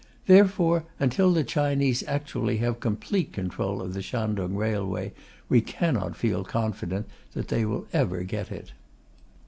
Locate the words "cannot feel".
5.61-6.43